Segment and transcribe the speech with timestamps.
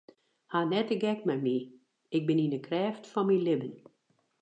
[0.51, 1.57] Haw net de gek mei my,
[2.15, 3.73] ik bin yn de krêft fan myn libben.